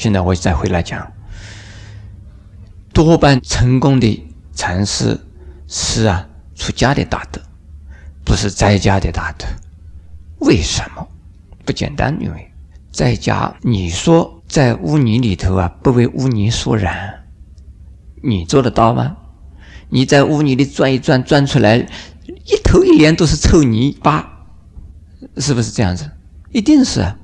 [0.00, 1.12] 现在我再回来讲，
[2.90, 5.20] 多半成功的禅师
[5.68, 7.38] 是啊，出家的大德，
[8.24, 9.44] 不是在家的大德。
[10.38, 11.06] 为什么？
[11.66, 12.50] 不简单，因为
[12.90, 17.26] 在家，你说在污泥里头啊，不为污泥所染，
[18.22, 19.18] 你做得到吗？
[19.90, 21.76] 你在污泥里转一转，转出来
[22.46, 24.46] 一头一脸都是臭泥巴，
[25.36, 26.10] 是不是这样子？
[26.52, 27.18] 一定是啊。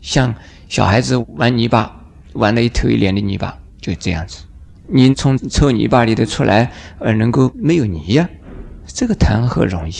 [0.00, 0.34] 像
[0.68, 2.00] 小孩子玩泥巴，
[2.34, 4.44] 玩了一头一脸的泥巴，就这样子。
[4.86, 8.28] 你从臭泥巴里头出来，而能够没有泥呀？
[8.86, 9.94] 这个谈何容易？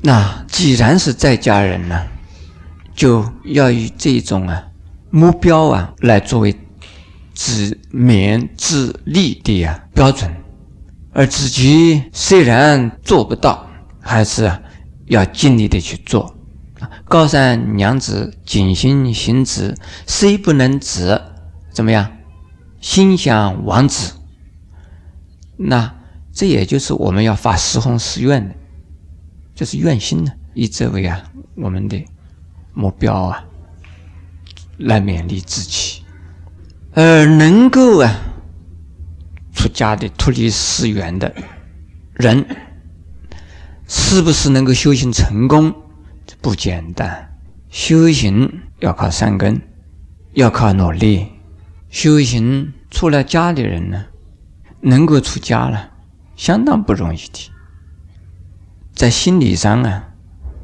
[0.00, 2.06] 那既然是在家人呢，
[2.94, 4.64] 就要以这种啊
[5.10, 6.54] 目标啊来作为
[7.32, 10.30] 自勉自立的呀标准，
[11.12, 13.66] 而自己虽然做不到，
[14.00, 14.50] 还是
[15.06, 16.36] 要尽力的去做。
[17.14, 21.22] 高山娘子静心行止，虽不能止，
[21.70, 22.10] 怎么样？
[22.80, 24.14] 心想王子。
[25.56, 25.94] 那
[26.32, 28.56] 这也就是我们要发十弘誓愿的，
[29.54, 31.22] 就是愿心呢，以这为啊
[31.54, 32.04] 我们的
[32.72, 33.44] 目标啊，
[34.78, 36.02] 来勉励自己，
[36.94, 38.12] 而能够啊
[39.54, 41.32] 出家的脱离世缘的
[42.14, 42.44] 人，
[43.86, 45.72] 是不是能够修行成功？
[46.44, 47.38] 不简单，
[47.70, 49.62] 修行要靠善根，
[50.34, 51.28] 要靠努力。
[51.88, 54.04] 修行出了家的人呢，
[54.82, 55.92] 能够出家了，
[56.36, 57.50] 相当不容易的。
[58.92, 60.10] 在心理上啊，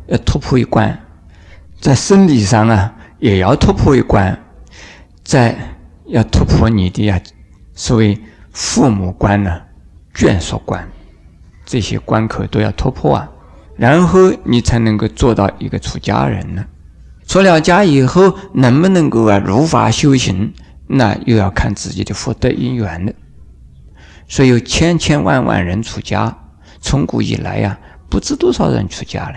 [0.07, 0.99] 要突破一关；
[1.81, 4.37] 在生理上啊，也要突破一关；
[5.25, 5.57] 在
[6.05, 7.19] 要突破你的呀，
[7.75, 8.21] 所谓
[8.53, 9.63] 父母关呢、
[10.13, 10.87] 眷属关，
[11.65, 13.31] 这些关口都要突破啊。
[13.81, 16.63] 然后你才能够做到一个出家人呢。
[17.27, 20.53] 出了家以后，能不能够啊如法修行，
[20.87, 23.13] 那又要看自己的福德因缘了。
[24.29, 26.37] 所以有千千万万人出家，
[26.83, 27.79] 从古以来呀，
[28.11, 29.37] 不知多少人出家了。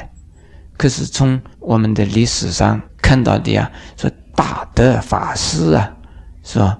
[0.75, 5.95] 可是从我们的历史上看到的呀，说大德法师啊，
[6.43, 6.77] 是吧？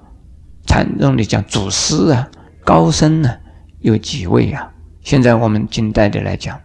[0.66, 2.28] 禅宗的讲祖师啊，
[2.62, 3.34] 高僧呢，
[3.80, 4.70] 有几位啊？
[5.00, 6.60] 现在我们近代的来讲。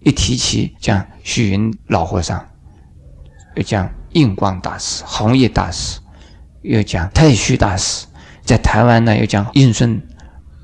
[0.00, 2.46] 一提起讲虚云老和尚，
[3.56, 5.98] 又讲印光大师、弘一大师，
[6.62, 8.06] 又讲太虚大师，
[8.42, 10.00] 在台湾呢又讲印顺，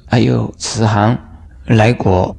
[0.06, 1.19] 还有慈航
[1.67, 2.37] 来国。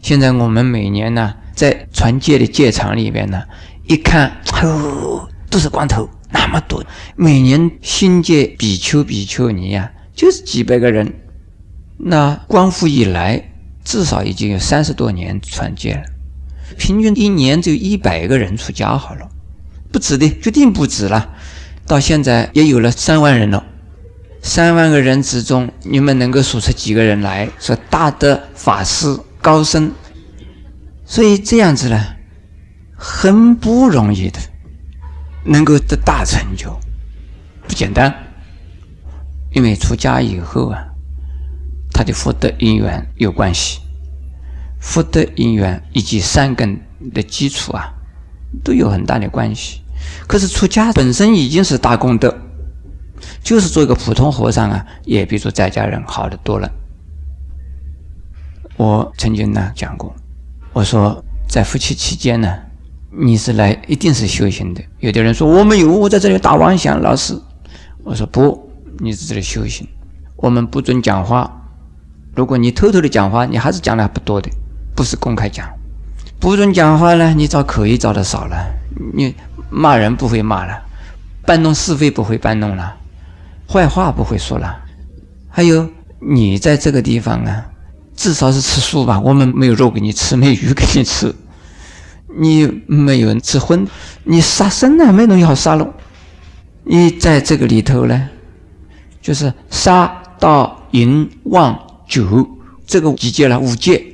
[0.00, 3.42] 现在我们每年呢在传戒的戒场里边呢，
[3.86, 6.82] 一看哦都是光头，那么多，
[7.14, 11.14] 每年新戒比丘比丘尼呀就是几百个人。
[11.98, 13.50] 那光复以来，
[13.84, 16.02] 至少已经有三十多年传戒了。
[16.78, 19.28] 平均一年就一百个人出家好了，
[19.92, 21.34] 不止的，决定不止了。
[21.86, 23.66] 到现在也有了三万人了。
[24.40, 29.90] 三万个人之中，你们能够数出几个人来说大德法师高僧？
[31.04, 32.14] 所以这样子呢，
[32.96, 34.38] 很不容易的，
[35.44, 36.78] 能够得大成就，
[37.66, 38.14] 不简单。
[39.52, 40.78] 因为出家以后啊，
[41.92, 43.80] 他的福德因缘有关系。
[44.80, 46.80] 福德因缘以及善根
[47.12, 47.92] 的基础啊，
[48.62, 49.80] 都有很大的关系。
[50.26, 52.34] 可是出家本身已经是大功德，
[53.42, 56.70] 就是做一个普通和尚啊，也比做在家人好的多了。
[58.76, 60.14] 我曾经呢讲过，
[60.72, 62.48] 我说在夫妻期间呢，
[63.10, 64.82] 你是来一定是修行的。
[65.00, 67.36] 有的人说我没有，我在这里打妄想，老师。
[68.04, 69.86] 我说不，你是这里修行。
[70.36, 71.50] 我们不准讲话，
[72.34, 74.48] 如果你偷偷的讲话，你还是讲的还不多的。
[74.98, 75.64] 不是公开讲，
[76.40, 77.32] 不准讲话呢。
[77.32, 78.56] 你找口译找的少了，
[79.14, 79.32] 你
[79.70, 80.76] 骂人不会骂了，
[81.46, 82.96] 搬弄是非不会搬弄了，
[83.72, 84.76] 坏话不会说了。
[85.48, 85.88] 还有
[86.18, 87.64] 你在这个地方啊，
[88.16, 89.20] 至少是吃素吧？
[89.20, 91.32] 我们没有肉给你吃，没鱼给你吃，
[92.36, 93.86] 你没有人吃荤，
[94.24, 95.12] 你杀生呢？
[95.12, 95.88] 没东西好杀了。
[96.82, 98.28] 你在这个里头呢，
[99.22, 101.78] 就是杀盗淫妄
[102.08, 102.50] 酒
[102.84, 103.60] 这个几戒了？
[103.60, 104.04] 五戒。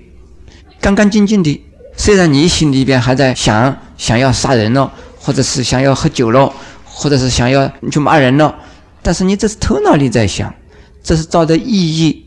[0.85, 1.65] 干干净净的，
[1.97, 6.53] 虽然你心里边还在想想要杀人了，或者是想要喝酒了，
[6.85, 8.55] 或者是想要去骂人了，
[9.01, 10.55] 但是你这是头脑里在想，
[11.03, 12.27] 这是照着意义，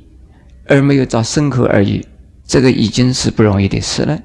[0.66, 2.04] 而没有照牲口而已。
[2.48, 4.18] 这个已经是不容易的事了。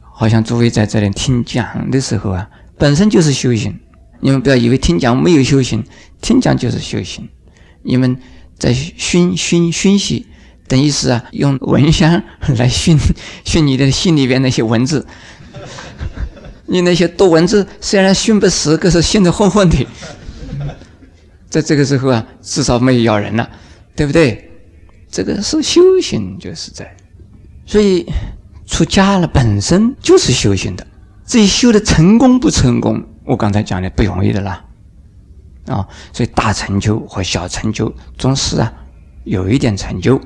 [0.00, 2.48] 好像诸位在这里听讲的时候啊，
[2.78, 3.76] 本身就是修行。
[4.20, 5.82] 你们不要以为听讲没有修行，
[6.20, 7.28] 听讲就是修行。
[7.82, 8.16] 你们
[8.56, 10.26] 在熏熏熏习。
[10.66, 12.22] 等于是啊，用蚊香
[12.56, 12.98] 来熏
[13.44, 15.06] 熏你的心里边那些蚊子。
[16.66, 19.86] 你那些毒蚊子虽然熏不死，可是熏得混混的。
[21.50, 23.48] 在这个时候啊，至少没有咬人了，
[23.94, 24.50] 对不对？
[25.10, 26.96] 这个是修行，就是在。
[27.66, 28.06] 所以
[28.66, 30.86] 出家了本身就是修行的。
[31.26, 34.64] 至于修的成功不成功，我刚才讲的不容易的啦。
[35.66, 38.72] 啊，所以大成就和小成就总是啊
[39.24, 40.20] 有一点成就。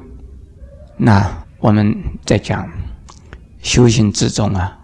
[1.00, 1.94] 那我们
[2.26, 2.68] 在讲
[3.62, 4.76] 修行之中啊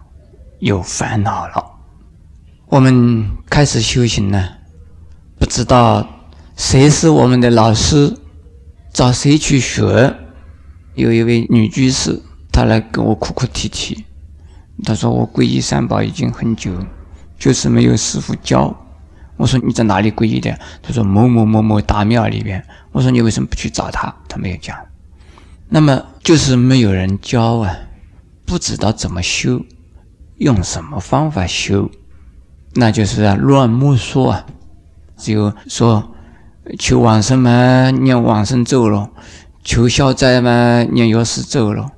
[0.60, 1.72] 有烦恼了。
[2.66, 4.48] 我们开始修行呢，
[5.38, 6.06] 不知道
[6.56, 8.16] 谁是我们的老师，
[8.92, 10.14] 找谁去学。
[10.94, 12.22] 有一位女居士，
[12.52, 14.04] 她来跟我哭哭啼啼，
[14.84, 16.70] 她说我皈依三宝已经很久，
[17.36, 18.72] 就是没有师傅教。
[19.36, 20.56] 我说你在哪里皈依的？
[20.80, 22.64] 他说某某某某大庙里边。
[22.92, 24.14] 我说你为什么不去找他？
[24.28, 24.76] 他没有讲。
[25.68, 27.76] 那么就是没有人教啊，
[28.44, 29.64] 不知道怎么修，
[30.36, 31.90] 用什么方法修，
[32.74, 34.46] 那就是啊乱摸索啊。
[35.16, 36.12] 只有说
[36.78, 39.10] 求往生嘛，念往生咒咯；
[39.62, 41.90] 求消灾嘛，念药师咒咯；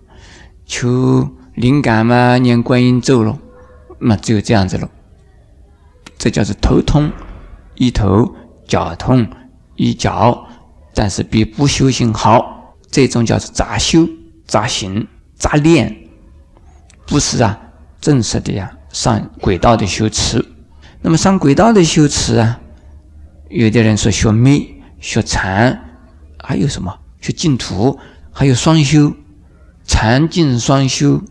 [0.66, 3.38] 求灵感嘛，念观音咒咯。
[3.98, 4.88] 那只有这样子了。
[6.18, 7.10] 这叫做头痛。
[7.74, 8.34] 一头
[8.66, 9.26] 脚痛，
[9.74, 10.46] 一脚，
[10.94, 12.55] 但是比不修行好。
[12.96, 14.08] 这种叫做杂修、
[14.46, 15.94] 杂行、杂练，
[17.06, 17.60] 不是啊，
[18.00, 20.42] 正式的呀，上轨道的修持。
[21.02, 22.58] 那么上轨道的修持啊，
[23.50, 25.78] 有的人说学密、学禅，
[26.42, 27.98] 还有什么学净土，
[28.32, 29.12] 还有双修，
[29.84, 31.22] 禅净双修。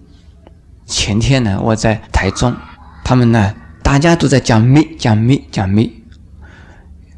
[0.85, 2.55] 前天呢，我在台中，
[3.03, 6.03] 他们呢，大家都在讲密、讲密、讲密。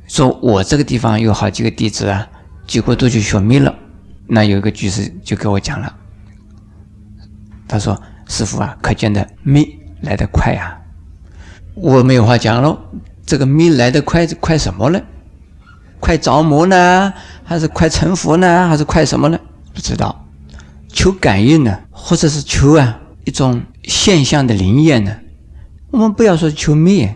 [0.07, 2.29] 说我这个地方有好几个弟子啊，
[2.65, 3.75] 结果都去学密了。
[4.27, 5.95] 那有一个居士就给我讲了，
[7.67, 10.79] 他说：“师傅啊，可见的密来得快啊。”
[11.75, 12.79] 我没有话讲喽。
[13.25, 15.01] 这个密来得快，快什么呢？
[15.99, 17.13] 快着魔呢，
[17.43, 19.39] 还是快成佛呢，还是快什么呢？
[19.73, 20.25] 不知道。
[20.87, 25.15] 求感应呢，或者是求啊一种现象的灵验呢？
[25.91, 27.09] 我们不要说求密，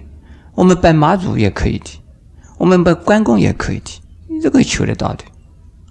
[0.53, 1.85] 我们拜妈祖也可以的。
[2.57, 4.01] 我们拜关公也可以的，
[4.41, 5.23] 这个求得到的。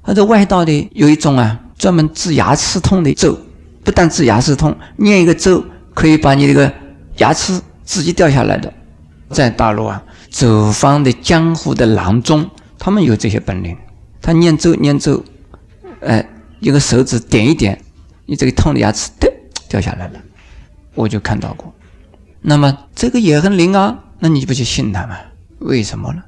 [0.03, 3.39] 或者外道的有一种啊，专门治牙齿痛的咒，
[3.85, 5.65] 不但治牙齿痛，念一个咒
[5.95, 6.73] 可以把你这个
[7.19, 8.73] 牙齿自己掉下来的。
[9.31, 13.77] 在大陆啊，走方的江湖的郎中，他们有这些本领。
[14.21, 15.25] 他念咒念咒，
[16.01, 17.81] 哎，一个手指点一点，
[18.27, 19.31] 你这个痛的牙齿掉
[19.69, 20.21] 掉下来了，
[20.95, 21.73] 我就看到过。
[22.41, 25.17] 那么这个也很灵啊，那你不去信他吗？
[25.61, 26.23] 为什么呢？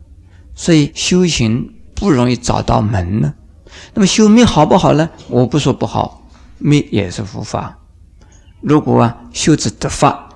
[0.54, 3.34] 所以修行不容易找到门呢。
[3.94, 5.10] 那么修密好不好呢？
[5.28, 6.22] 我不说不好，
[6.58, 7.78] 密也是佛法。
[8.60, 10.28] 如果啊修之得法，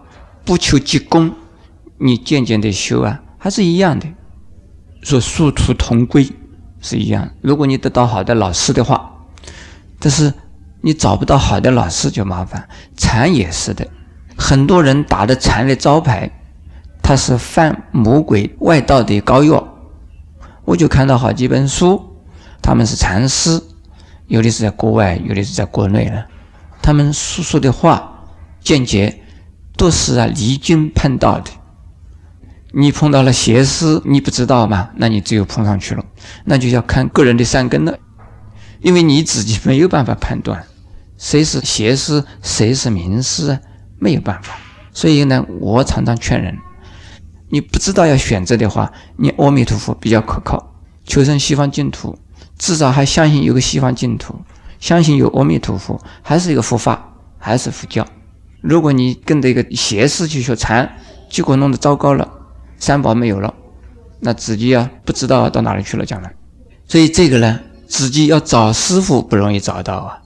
[0.44, 1.32] 不求积功，
[1.98, 4.06] 你渐渐的修啊，还是一样的。
[5.02, 6.28] 说殊途同归
[6.80, 7.30] 是一样。
[7.40, 9.12] 如果你得到好的老师的话，
[10.00, 10.32] 但是
[10.80, 12.68] 你找不到好的老师就麻烦。
[12.96, 13.86] 禅也是的，
[14.36, 16.30] 很多人打的禅的招牌，
[17.02, 19.66] 他是犯魔鬼外道的膏药。
[20.64, 22.15] 我就看到好几本书，
[22.62, 23.62] 他们是禅师，
[24.26, 26.26] 有的是在国外，有的是在国内了。
[26.82, 28.28] 他们说说的话、
[28.60, 29.22] 见解，
[29.76, 31.50] 都是啊离经叛道的。
[32.72, 34.90] 你碰到了邪师，你不知道吗？
[34.96, 36.04] 那你只有碰上去了，
[36.44, 37.98] 那就要看个人的善根了，
[38.80, 40.64] 因为你自己没有办法判断
[41.16, 43.58] 谁是邪师，谁是名师，
[43.98, 44.58] 没有办法。
[44.92, 46.58] 所以呢，我常常劝人。
[47.48, 50.74] 你不知道要选择的话，你阿弥陀佛比较可靠。
[51.06, 52.18] 求生西方净土，
[52.58, 54.34] 至少还相信有个西方净土，
[54.78, 58.06] 相信有阿弥陀佛，还是一个佛法，还是佛教。
[58.60, 60.96] 如果你跟着一个邪师去学禅，
[61.30, 62.28] 结果弄得糟糕了，
[62.78, 63.54] 三宝没有了，
[64.20, 66.34] 那自己啊不知道到哪里去了将来。
[66.86, 70.18] 所以这个呢，自己要找师傅不容易找到啊，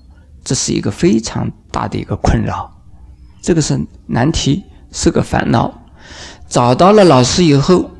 [0.44, 2.70] 这是一个非常大的一个困扰，
[3.42, 5.82] 这个是难题，是个烦恼。
[6.48, 7.90] 找到了老师以后，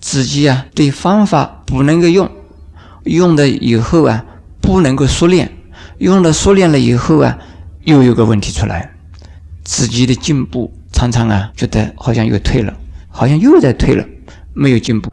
[0.00, 2.30] 自己啊对方法不能够用，
[3.04, 4.24] 用的以后啊
[4.60, 5.50] 不能够熟练，
[5.98, 7.38] 用了熟练了以后啊
[7.84, 8.90] 又有个问题出来，
[9.62, 12.74] 自己的进步常常啊觉得好像又退了，
[13.08, 14.04] 好像又在退了，
[14.52, 15.12] 没有进步。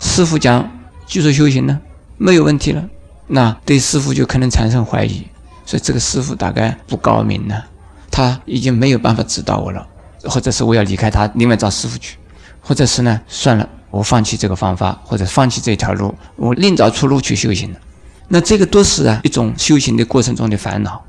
[0.00, 0.70] 师傅讲
[1.06, 1.80] 技术修行呢
[2.16, 2.84] 没有问题了，
[3.26, 5.26] 那对师傅就可能产生怀疑，
[5.64, 7.62] 所以这个师傅大概不高明呢，
[8.10, 9.86] 他已经没有办法指导我了。
[10.24, 12.16] 或者是我要离开他，另外找师傅去，
[12.60, 13.66] 或者是呢，算了，
[13.98, 17.80] 我放弃这个方法，或者放弃这条路，我另找出路去修行了。
[18.28, 21.04] 那这个都是啊一种修行的过程中的烦恼。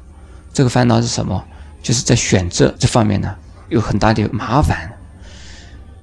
[0.51, 1.46] 这个烦恼是什么？
[1.84, 3.36] 就是在选择这方面呢
[3.69, 4.91] 有很大的麻烦。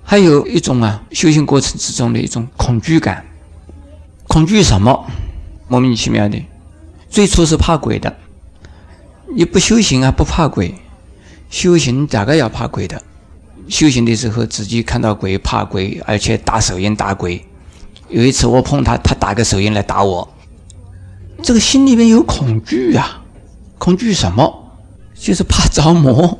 [0.05, 3.25] 还有一种啊修行过程之中的一种恐惧感。
[4.29, 5.11] 恐惧什么？
[5.67, 6.41] 莫名其妙的，
[7.11, 8.17] 最初是怕鬼的。
[9.35, 10.73] 你不修行啊，不怕鬼；
[11.51, 13.03] 修行大概要怕鬼的。
[13.69, 17.45] 修行的时候，自己看到鬼怕鬼，而且打手印打鬼。
[18.09, 20.29] 有一次我碰他，他打个手印来打我，
[21.43, 23.23] 这个心里面有恐惧啊！
[23.79, 24.73] 恐惧什么？
[25.15, 26.39] 就是怕着魔。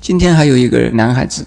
[0.00, 1.46] 今天还有一个男孩子，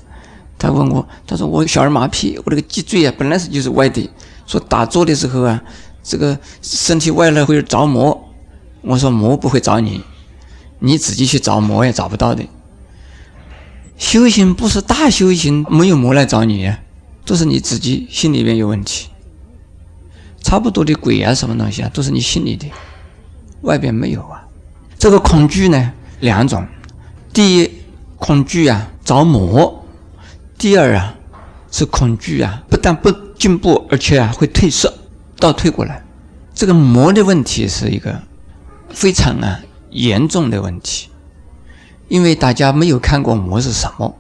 [0.58, 4.10] 他问我，他说我小儿麻痹，我这个脊椎啊本来是就是歪的，
[4.48, 5.62] 说打坐的时候啊，
[6.04, 8.30] 这个身体歪了会着魔。
[8.82, 10.02] 我说魔不会找你，
[10.80, 12.44] 你自己去找魔也找不到的。
[14.01, 16.79] 修行不是大修行，没有魔来找你呀，
[17.24, 19.10] 都是你自己心里面有问题。
[20.41, 22.65] 差不多的鬼啊，什么东西啊，都是你心里的，
[23.62, 24.43] 外边没有啊。
[24.98, 26.65] 这个恐惧呢，两种：
[27.31, 27.72] 第一，
[28.17, 29.84] 恐惧啊着魔；
[30.58, 31.15] 第二啊，
[31.72, 34.91] 是恐惧啊不但不进步，而且啊会褪色，
[35.38, 36.03] 倒退过来。
[36.55, 38.20] 这个魔的问题是一个
[38.89, 39.60] 非常啊
[39.91, 41.08] 严重的问题。
[42.12, 44.13] 因为大家没有看过魔是什么，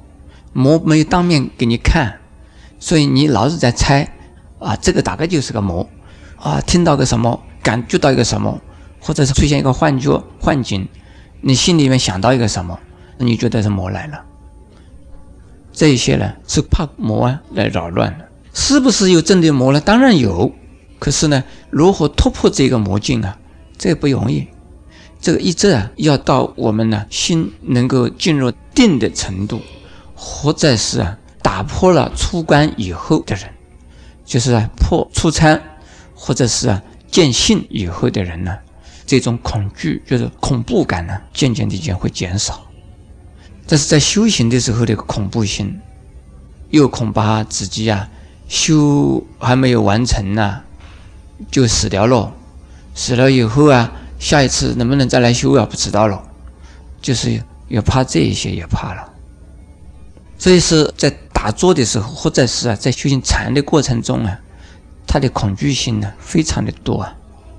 [0.53, 2.19] 魔没有当面给你看，
[2.79, 4.09] 所以你老是在猜
[4.59, 5.85] 啊，这个大概就是个魔
[6.37, 8.61] 啊，听到个什么，感觉到一个什么，
[9.01, 10.87] 或者是出现一个幻觉、幻境，
[11.41, 12.79] 你心里面想到一个什么，
[13.17, 14.23] 那你觉得是魔来了。
[15.73, 19.81] 这一些呢是怕魔啊来扰乱的，是不是有真的魔呢？
[19.81, 20.49] 当然有，
[20.97, 23.37] 可是呢，如何突破这个魔境啊？
[23.77, 24.47] 这不容易。
[25.21, 29.61] 这个一直啊，要到我们呢心能够进入定的程度，
[30.15, 33.47] 或者是啊打破了出关以后的人，
[34.25, 35.61] 就是啊破出参，
[36.15, 38.57] 或者是啊见性以后的人呢，
[39.05, 42.65] 这种恐惧就是恐怖感呢，渐渐的就会减少。
[43.67, 45.79] 但是在修行的时候，的恐怖性，
[46.71, 48.09] 又恐怕自己啊
[48.47, 50.61] 修还没有完成呢，
[51.51, 52.33] 就死掉了，
[52.95, 53.91] 死了以后啊。
[54.21, 55.65] 下一次能不能再来修啊？
[55.65, 56.23] 不知道了，
[57.01, 59.11] 就是也怕这一些，也怕了。
[60.37, 64.39] 所以是在打坐的时候，或者是啊，在修行禅的过程中啊，
[65.07, 67.15] 他的恐惧性呢，非常的多啊。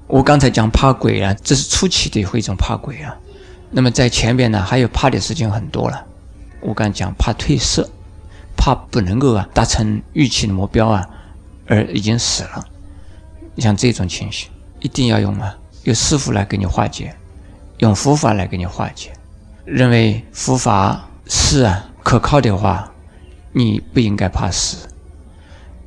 [0.06, 3.16] 我刚才讲怕鬼啊，这是初期的一种怕鬼啊。
[3.72, 6.06] 那么在前边呢，还有怕的事情很多了。
[6.60, 7.90] 我刚讲怕褪色，
[8.56, 11.08] 怕不能够啊达成预期的目标啊，
[11.66, 12.64] 而已经死了。
[13.58, 15.56] 像这种情形，一定要用啊。
[15.84, 17.14] 有师傅来给你化解，
[17.78, 19.10] 用佛法来给你化解。
[19.64, 22.92] 认为佛法是啊可靠的话，
[23.52, 24.88] 你不应该怕死，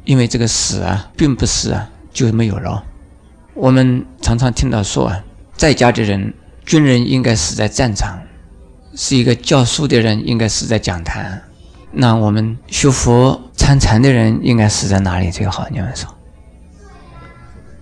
[0.04, 2.84] 因为这个死啊，并不是啊就没有了。
[3.54, 5.24] 我们常常听到说啊，
[5.56, 6.34] 在家的人，
[6.66, 8.20] 军人应该死在战场，
[8.96, 11.42] 是一个教书的人应该死在讲坛。
[11.92, 15.68] 那我们学佛参禅的人应该死在哪里最好？
[15.70, 16.14] 你们说？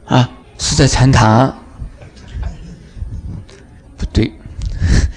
[0.06, 0.30] 啊，
[0.60, 1.56] 死在禅堂。
[4.12, 4.34] 对，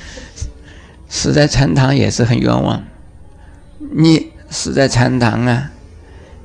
[1.09, 2.83] 死在禅堂也是很冤枉。
[3.95, 5.71] 你死在禅堂啊，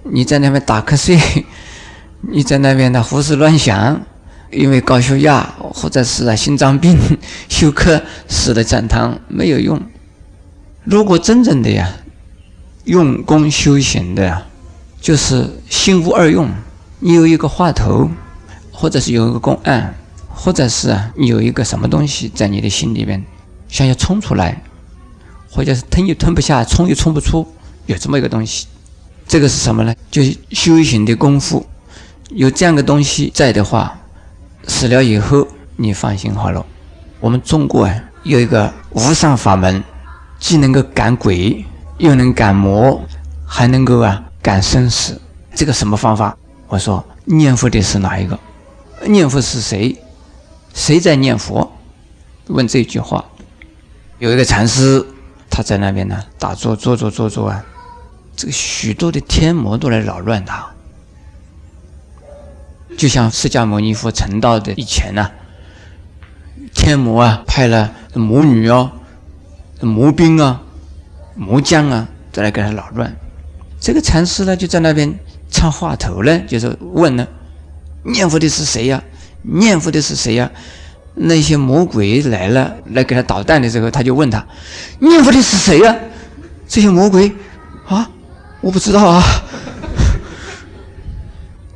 [0.03, 1.19] 你在那边打瞌睡，
[2.21, 4.01] 你在那边呢胡思乱想，
[4.51, 6.97] 因为高血压或者是啊心脏病
[7.49, 9.81] 休克死在禅堂没有用。
[10.83, 11.89] 如果真正的呀
[12.85, 14.43] 用功修行的呀，
[14.99, 16.49] 就是心无二用，
[16.99, 18.09] 你有一个话头，
[18.71, 19.95] 或者是有一个公案。
[20.43, 23.23] 或者是啊，你有一个什么东西在你的心里面，
[23.69, 24.59] 想要冲出来，
[25.51, 27.47] 或者是吞又吞不下，冲又冲不出，
[27.85, 28.65] 有这么一个东西，
[29.27, 29.93] 这个是什么呢？
[30.09, 31.63] 就是修行的功夫。
[32.31, 33.95] 有这样的东西在的话，
[34.67, 36.65] 死了以后你放心好了。
[37.19, 39.83] 我们中国啊有一个无上法门，
[40.39, 41.63] 既能够赶鬼，
[41.99, 42.99] 又能赶魔，
[43.45, 45.21] 还能够啊赶生死。
[45.53, 46.35] 这个什么方法？
[46.67, 48.39] 我说念佛的是哪一个？
[49.05, 49.95] 念佛是谁？
[50.73, 51.71] 谁在念佛？
[52.47, 53.25] 问这句话。
[54.19, 55.05] 有一个禅师，
[55.49, 57.65] 他在那边呢，打坐，坐坐坐坐啊，
[58.35, 60.69] 这个许多的天魔都来扰乱他。
[62.97, 65.31] 就像释迦牟尼佛成道的以前呢，
[66.73, 68.91] 天魔啊，派了魔女哦、
[69.81, 70.61] 魔兵啊、
[71.35, 73.15] 魔将啊，都来给他扰乱。
[73.79, 75.17] 这个禅师呢，就在那边
[75.49, 77.27] 唱话头呢，就是问呢，
[78.03, 79.01] 念佛的是谁呀？
[79.41, 80.49] 念佛的是谁呀？
[81.13, 84.45] 那些魔鬼来了，来给他捣蛋的时候，他就问他
[84.99, 85.93] ：“念佛的是谁呀？”
[86.67, 87.29] 这些魔鬼
[87.85, 88.09] 啊，
[88.61, 89.21] 我不知道啊。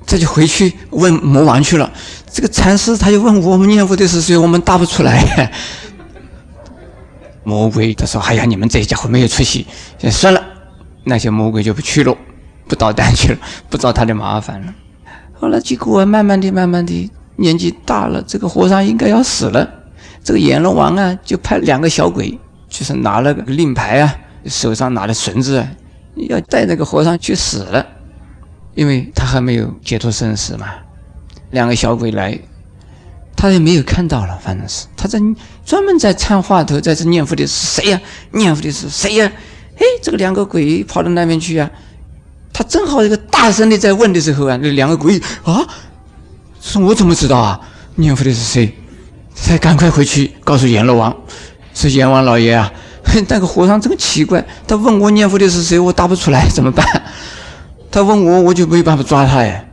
[0.05, 1.91] 这就回去问魔王去了。
[2.31, 5.51] 这个禅师他就问我们念佛的是谁，我们答不出来。
[7.43, 9.67] 魔鬼他说：“哎呀，你们这些家伙没有出息，
[10.09, 10.41] 算了。”
[11.03, 12.17] 那些魔鬼就不去了，
[12.67, 13.37] 不捣蛋去了，
[13.69, 14.73] 不找他的麻烦了。
[15.33, 19.69] 后来结果慢慢的、慢慢的，年纪大了，这个和尚应该要死了。
[20.23, 24.15] 这个阎罗王啊，就派两个小鬼，就是拿了个令牌啊，
[24.45, 25.67] 手上拿着绳子啊，
[26.15, 27.85] 要带那个和尚去死了，
[28.73, 30.67] 因为他还没有解脱生死嘛。
[31.51, 32.37] 两个小鬼来，
[33.35, 35.19] 他也没有看到了，反正是他在
[35.63, 38.01] 专门在唱话头，在这念佛的是谁呀？
[38.31, 39.31] 念佛的是谁呀？
[39.77, 41.69] 哎，这个两个鬼跑到那边去呀。
[42.51, 45.67] 他正好一个大声的在问的时候啊，那两个鬼啊，
[46.65, 47.61] 说我怎么知道啊？
[47.93, 48.75] 念佛的是谁？
[49.35, 51.15] 才赶快回去告诉阎罗王，
[51.75, 52.71] 说阎王老爷啊。
[53.29, 57.03] 那个和尚真奇怪，他问我念佛的是谁，我答不出来，怎么办？
[57.91, 59.69] 他问我，我就没办法抓他哎。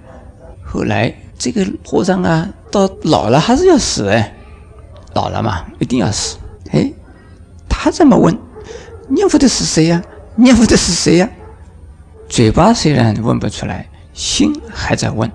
[0.62, 4.34] 后来这个和尚啊，到老了还是要死哎，
[5.14, 6.36] 老了嘛，一定要死。
[6.72, 6.92] 哎，
[7.70, 8.38] 他这么问？
[9.08, 10.02] 念佛的是谁呀？
[10.36, 11.28] 念佛的是谁呀？
[12.28, 15.32] 嘴巴虽然问不出来，心还在问。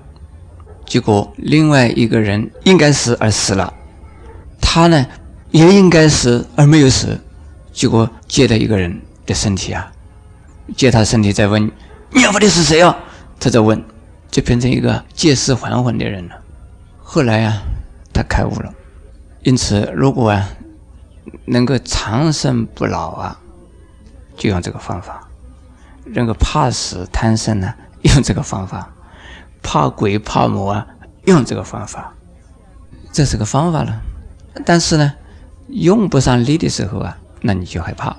[0.88, 3.72] 结果另外一个人应该死而死了，
[4.58, 5.06] 他呢
[5.50, 7.20] 也应该死而没有死。
[7.72, 9.92] 结果借的一个人的身体啊，
[10.74, 11.70] 借他身体在问
[12.10, 12.96] 念佛的是谁啊？
[13.38, 13.80] 他在问，
[14.30, 16.34] 就变成一个借尸还魂的人了。
[17.02, 17.62] 后来啊，
[18.12, 18.72] 他开悟了。
[19.42, 20.48] 因此，如果啊
[21.44, 23.38] 能够长生不老啊，
[24.36, 25.28] 就用这个方法。
[26.04, 28.90] 那个怕死贪生呢， 用这个方法；
[29.70, 30.86] 怕鬼怕魔啊，
[31.26, 32.14] 用这个方法。
[33.12, 34.00] 这是个方法了，
[34.64, 35.12] 但是呢，
[35.68, 38.16] 用不上力的时候啊，那你就害怕。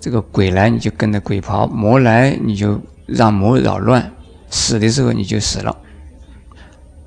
[0.00, 4.10] 这个鬼来你就跟着鬼跑，魔来你就让魔扰乱，
[4.50, 5.78] 死的时候你就死了。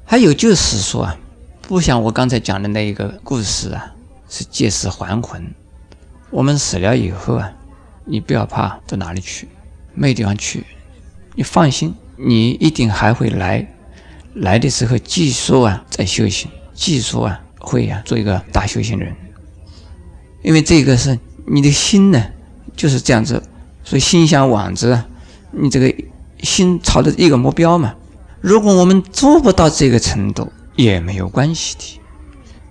[0.06, 1.18] 还有就是说啊，
[1.64, 3.94] 不像我刚才讲的那一个故事啊，
[4.30, 5.54] 是借尸还魂。
[6.32, 7.52] 我们死了以后啊，
[8.06, 9.50] 你不要怕到哪里去。
[9.94, 10.66] 没地方去，
[11.36, 13.68] 你放心，你一定还会来。
[14.36, 19.16] 来的时候，继续啊，在修行，继续啊，会啊，做一个大修行人。
[20.44, 22.22] 因为这个是你的心呢，
[22.76, 23.42] 就是这样子，
[23.84, 25.08] 所以心向往之啊，
[25.52, 25.96] 你这个
[26.44, 27.96] 心朝着一个目标嘛。
[28.42, 32.02] 如果我们做不到这个程度，也没有关系的。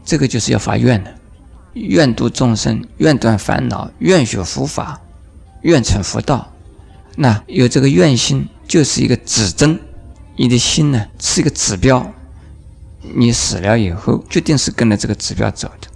[0.05, 1.15] 这个就是要发愿的，
[1.73, 5.01] 愿度众生，愿断烦恼，愿学佛法，
[5.63, 6.53] 愿成佛道。
[7.17, 9.79] 那有这个愿心，就是一个指针，
[10.37, 12.13] 你的心呢是一个指标，
[13.15, 15.89] 你死了以后，决定是跟着这个指标走的。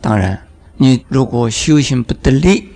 [0.00, 0.40] 当然，
[0.76, 2.68] 你如果修行不得力，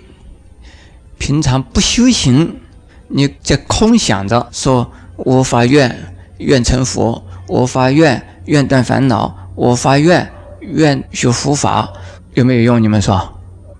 [1.17, 2.59] 平常不修行，
[3.07, 11.93] 你在空想着说“我发愿愿成佛，我发愿愿断烦恼，我发愿愿学佛法”，
[12.35, 12.81] 有没有用？
[12.83, 13.39] 你们说，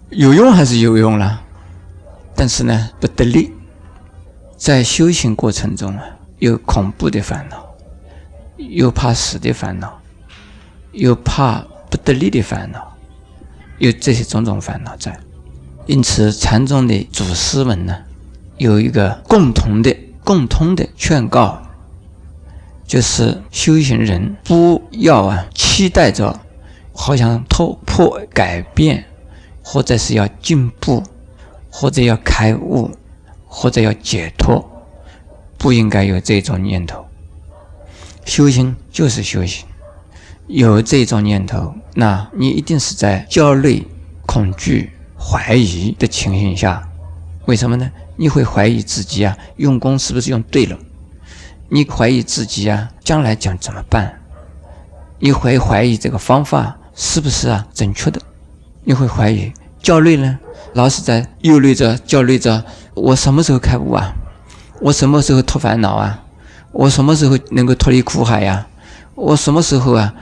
[0.09, 1.41] 有用还是有用了？
[2.35, 3.51] 但是呢，不得力，
[4.63, 6.05] 在修行过程中啊，
[6.39, 7.65] 有恐怖的烦恼，
[8.55, 9.99] 有怕死的烦恼，
[10.93, 12.95] 有怕不得力的烦恼，
[13.77, 15.19] 有这些种种烦恼在。
[15.85, 17.93] 因此，禅宗的祖师们呢，
[18.57, 21.61] 有一个共同的、共通的劝告，
[22.87, 26.39] 就是修行人不要啊期待着，
[26.93, 29.03] 好像突破、改变，
[29.61, 31.03] 或者是要进步。
[31.75, 32.91] 或者要开悟，
[33.55, 34.67] 或者要解脱，
[35.59, 37.05] 不应该有这种念头。
[38.25, 39.63] 修行就是修行，
[40.47, 43.87] 有这种念头，那你一定是在焦虑、
[44.25, 46.89] 恐惧、怀疑的情形下。
[47.45, 47.91] 为什么呢？
[48.15, 50.75] 你会怀疑自己啊，用功是不是用对了？
[51.69, 54.19] 你怀疑自己啊，将来将怎么办？
[55.19, 58.19] 你会怀疑这个方法是不是啊正确的？
[58.83, 60.39] 你会怀疑焦虑呢？
[60.73, 64.13] 老是在忧虑着、焦虑着，我什么时候开悟啊？
[64.81, 66.23] 我什么时候脱烦恼啊？
[66.71, 68.67] 我什么时候能够脱离苦海呀？
[69.15, 70.13] 我什么时候啊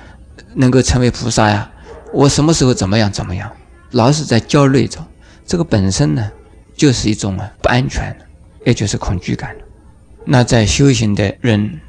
[0.55, 1.69] 能够成为菩萨呀？
[2.13, 3.49] 我什么时候怎么样怎么样？
[3.91, 4.99] 老是在焦虑着，
[5.45, 6.31] 这个本身呢，
[6.75, 8.15] 就是一种啊不安全，
[8.65, 9.55] 也就是恐惧感。
[10.25, 11.79] 那在修行的人，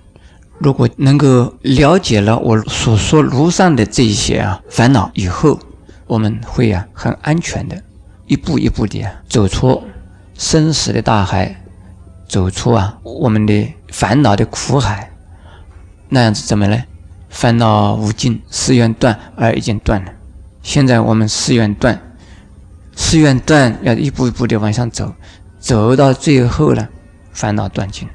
[0.59, 5.59] 如果能够了解了我所说如上的这些啊烦恼以后，
[6.07, 7.83] 我们会啊很安全的。
[8.27, 9.83] 一步一步的啊走出
[10.43, 11.55] 生死的大海，
[12.27, 15.09] 走出啊我们的烦恼的苦海，
[16.09, 16.83] 那样子怎么呢？
[17.31, 20.11] 烦恼无尽，誓愿断而已经断了。
[20.61, 21.97] 现在我们誓愿断，
[22.97, 25.15] 誓愿断，要一步一步的往上走，
[25.61, 26.89] 走到最后呢，
[27.33, 28.09] 烦恼断尽。